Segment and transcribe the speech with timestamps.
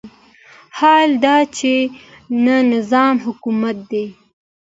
[0.77, 1.73] حال دا چې
[2.45, 4.05] نه نظام حکومت دی.